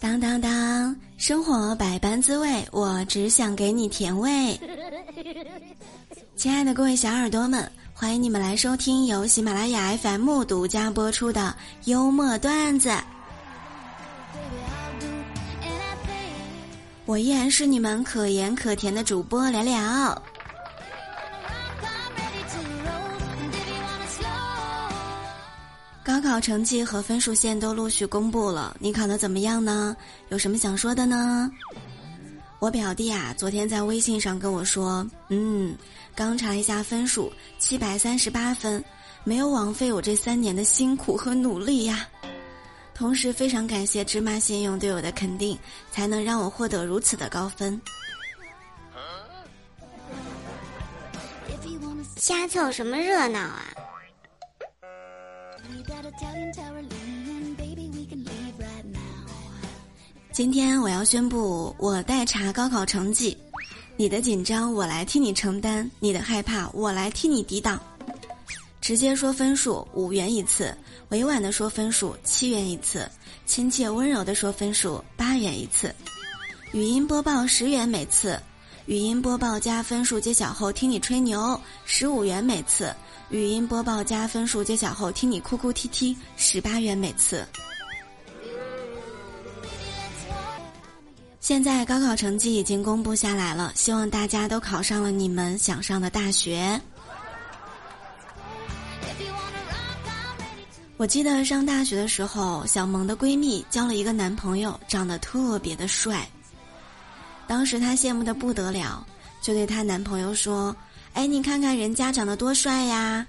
[0.00, 4.58] 当当当，生活百般滋味，我只想给你甜味。
[6.34, 11.54] 亲爱的各位小耳朵们，欢迎你们来收听由喜马拉雅 FM 独家播出的
[11.84, 12.90] 幽默段子。
[17.04, 20.22] 我依然是你们可盐可甜的主播聊聊。
[26.10, 29.96] 高考成绩和分数线都陆续公布了，你考的怎么样呢？
[30.30, 31.48] 有什么想说的呢？
[32.58, 35.72] 我表弟啊，昨天在微信上跟我说，嗯，
[36.16, 38.84] 刚查一下分数，七百三十八分，
[39.22, 42.08] 没有枉费我这三年的辛苦和努力呀。
[42.92, 45.56] 同时非常感谢芝麻信用对我的肯定，
[45.92, 47.80] 才能让我获得如此的高分。
[52.16, 53.62] 瞎凑什么热闹啊！
[60.32, 63.36] 今天我要宣布，我代查高考成绩，
[63.96, 67.78] 你的紧张我来替你承担，你的害怕我来替你抵挡。
[68.80, 70.74] 直接说分数五元一次，
[71.10, 73.06] 委婉的说分数七元一次，
[73.44, 75.94] 亲切温柔的说分数八元一次，
[76.72, 78.40] 语音播报十元每次，
[78.86, 82.94] 语音播报加分数揭晓后听你吹牛十五元每次。
[83.30, 87.46] 语音播报加分数揭晓后，听你哭哭啼啼，十八元每次。
[91.38, 96.80] 现在高考成绩已经公布下来了，希望大家都考上了你们想上的大学。
[100.96, 106.28] 我记得上大学的时候，小萌的闺蜜交了一个男朋友，长得特别的帅。
[107.46, 109.06] 当时她羡慕的不得了，
[109.40, 110.74] 就对她男朋友说。
[111.14, 113.26] 哎，你看看人家长得多帅呀！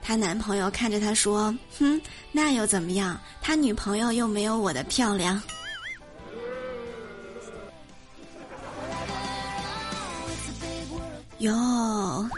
[0.00, 2.00] 她男朋友看着她说：“哼，
[2.32, 3.20] 那又怎么样？
[3.40, 5.40] 他女朋友又没有我的漂亮。”
[11.38, 12.28] 哟，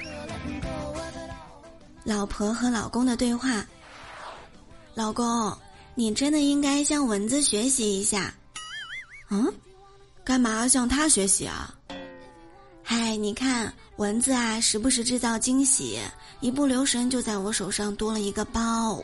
[2.04, 3.65] 老婆和老公的对话。
[4.94, 5.56] 老公，
[5.94, 8.34] 你真的应该向蚊子学习一下。
[9.31, 9.50] 嗯，
[10.22, 11.75] 干嘛向他学习啊？
[12.82, 13.72] 嗨，你看。
[13.97, 16.00] 蚊子啊，时不时制造惊喜，
[16.41, 19.03] 一不留神就在我手上多了一个包。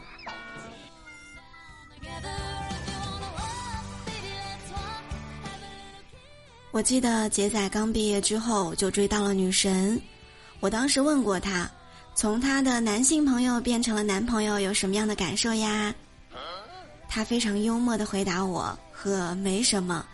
[6.73, 10.01] 我记得杰仔刚毕业之后就追到了女神，
[10.59, 11.71] 我当时问过他，
[12.15, 15.95] 从他的男性朋友变成了男朋友有什么样的感受呀？
[17.09, 20.05] 他非常幽默的回答我：呵，没什么，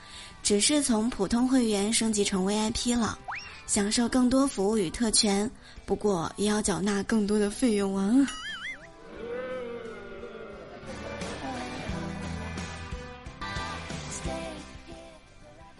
[0.42, 3.18] 只是从普通会员升级成 VIP 了。
[3.66, 5.50] 享受更多服务与特权，
[5.84, 8.26] 不过也要缴纳更多的费用啊！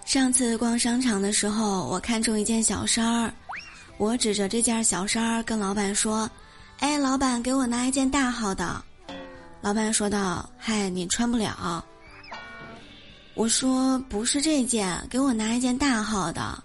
[0.04, 3.32] 上次逛商场的时候，我看中一件小衫儿，
[3.98, 6.30] 我指着这件小衫儿跟老板说
[6.80, 8.82] ：“哎，老板，给我拿一件大号的。”
[9.60, 11.84] 老板说道：“嗨，你穿不了。”
[13.34, 16.62] 我说：“不是这件，给我拿一件大号的。”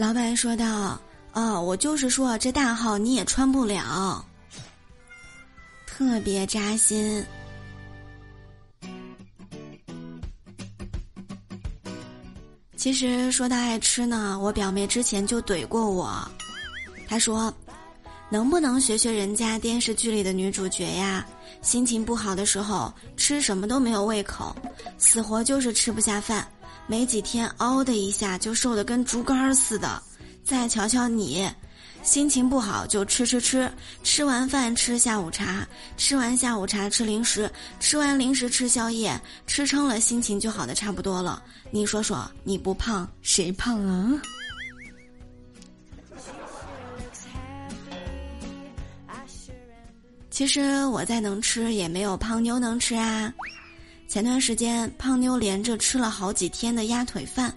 [0.00, 0.98] 老板说道
[1.34, 4.24] ：“哦，我就是说这大号你也穿不了，
[5.86, 7.22] 特别扎心。”
[12.78, 16.26] 其实说到爱吃呢，我表妹之前就怼过我，
[17.06, 17.52] 她说
[18.32, 21.26] ：“能不能学学人家电视剧里的女主角呀？
[21.60, 24.56] 心情不好的时候吃什么都没有胃口，
[24.96, 26.48] 死活就是吃不下饭。”
[26.90, 30.02] 没几天，嗷的一下就瘦得跟竹竿似的。
[30.42, 31.48] 再瞧瞧你，
[32.02, 33.70] 心情不好就吃吃吃，
[34.02, 35.64] 吃完饭吃下午茶，
[35.96, 37.48] 吃完下午茶吃零食，
[37.78, 41.40] 吃完零食吃宵夜，吃撑了心情就好的差不多了。
[41.70, 44.20] 你说说，你不胖谁胖啊？
[50.28, 53.32] 其实我再能吃，也没有胖妞能吃啊。
[54.10, 57.54] 前段时间，胖妞连着吃了好几天的鸭腿饭。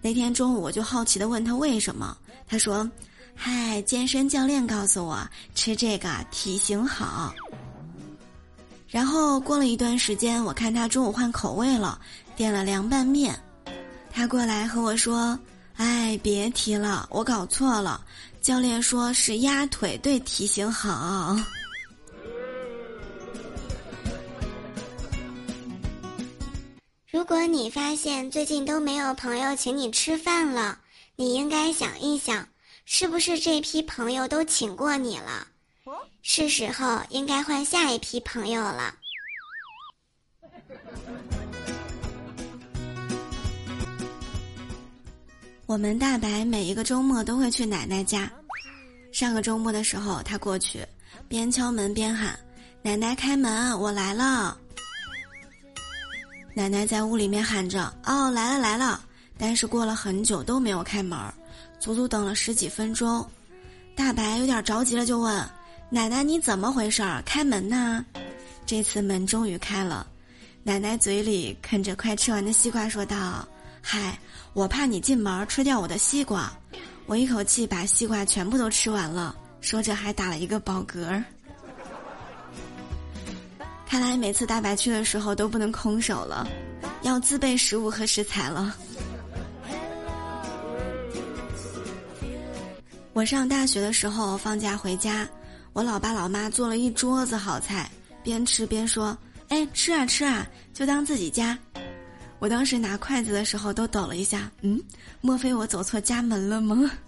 [0.00, 2.16] 那天中午，我就好奇的问他为什么。
[2.46, 2.88] 他说
[3.34, 7.34] ：“嗨，健身教练告诉我吃这个体型好。”
[8.86, 12.00] 然后过了一段时间，我看他中午换口味了，
[12.36, 13.36] 点了凉拌面。
[14.08, 15.36] 他过来和我说
[15.74, 18.00] ：“哎，别提了，我搞错了。
[18.40, 21.36] 教练说是鸭腿对体型好。”
[27.22, 30.80] 如果你发现最近都没有朋友请你吃饭了
[31.14, 32.48] 你应该想一想
[32.84, 35.46] 是不是这批朋友都请过你了？
[36.22, 38.96] 是时候应该换下一批朋友了。
[45.66, 48.28] 我们大白每一个周末都会去奶奶家。
[49.12, 50.84] 上个周末的时候他过去
[51.28, 52.36] 边敲门边喊
[52.82, 54.58] 奶奶开门我来了。
[56.54, 59.00] 奶奶在屋里面喊着：“哦，来了来了！”
[59.38, 61.18] 但是过了很久都没有开门，
[61.80, 63.26] 足足等了十几分钟。
[63.96, 65.44] 大白有点着急了，就问
[65.88, 67.22] ：“奶奶，你怎么回事儿？
[67.24, 68.04] 开门呐！”
[68.66, 70.06] 这次门终于开了，
[70.62, 73.48] 奶奶嘴里啃着快吃完的西瓜，说道
[73.82, 74.18] ：“嗨，
[74.52, 76.52] 我怕你进门吃掉我的西瓜，
[77.06, 81.22] 我一口气把西瓜全部都吃完了。”说着还打了一个饱嗝。
[83.92, 86.48] 看来每次大白去的时候都不能空手了，
[87.02, 88.74] 要自备食物和食材了。
[93.12, 95.28] 我上大学的时候放假回家，
[95.74, 97.90] 我老爸老妈做了一桌子好菜，
[98.22, 99.14] 边吃边说
[99.52, 101.58] ：“哎，吃啊吃啊，就当自己家。”
[102.40, 104.82] 我当时拿筷子的时候都抖了一下，嗯，
[105.20, 106.90] 莫非我走错家门了吗？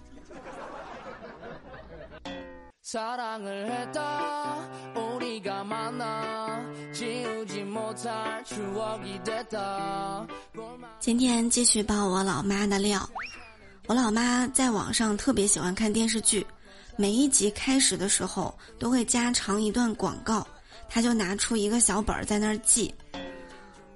[10.98, 13.06] 今天继续爆我老妈的料。
[13.86, 16.46] 我老妈在网上特别喜欢看电视剧，
[16.96, 20.46] 每一集开始的时候都会加长一段广告，
[20.88, 22.94] 她就拿出一个小本儿在那儿记。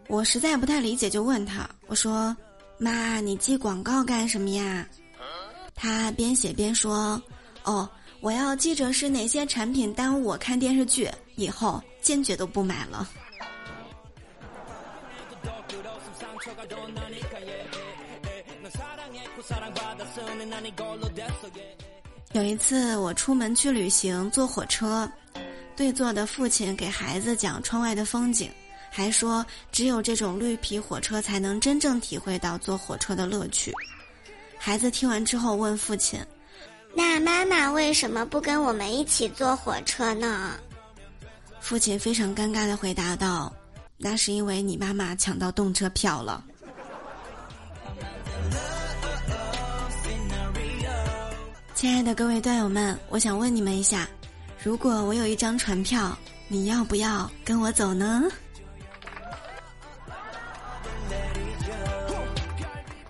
[0.07, 2.37] 我实在不太理解，就问她：“我说，
[2.77, 4.87] 妈，你记广告干什么呀？”
[5.75, 7.23] 她边写边说
[7.65, 7.89] ：“哦。”
[8.21, 13.09] 我要记着是哪些产品耽误我看电视剧，以后坚决都不买了。
[22.33, 25.09] 有一次我出门去旅行，坐火车，
[25.77, 28.51] 对座的父亲给孩子讲窗外的风景，
[28.91, 33.73] 还说只有这种绿皮火车才能真正体会到坐火车的乐趣。
[34.59, 36.21] 孩子听完之后问父亲。
[36.95, 40.59] 那妈妈为什么不跟我们一起坐火车呢？
[41.61, 43.53] 父亲非常尴尬的回答道
[43.99, 46.45] ：“那是因为你妈妈抢到动车票了。”
[51.75, 54.09] 亲爱的各位段友们，我想问你们一下：
[54.65, 56.17] 如果我有一张船票，
[56.49, 58.25] 你要不要跟我走呢？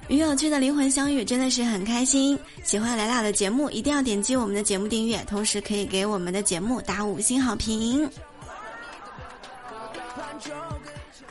[0.08, 2.38] 与有趣的灵魂相遇，真的是很开心。
[2.64, 8.10] 喜欢来俩的节目，一定要点击我们的节目订阅，同时可以给我们的节目打五星好评。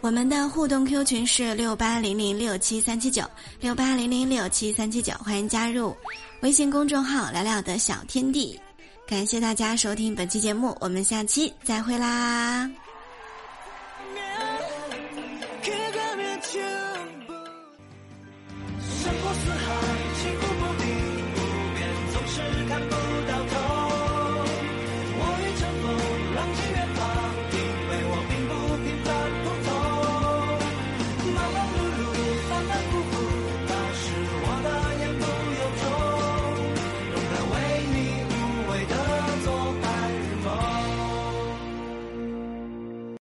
[0.02, 3.24] 我们的互动 Q 群是六八零零六七三七九
[3.60, 5.96] 六八零零六七三七九，欢迎加入
[6.42, 8.60] 微信公众号“聊聊的小天地”。
[9.08, 12.70] 感谢大家收听本期节目，我们下期再会啦。